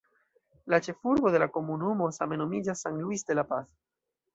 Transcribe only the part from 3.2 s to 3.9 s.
de la Paz".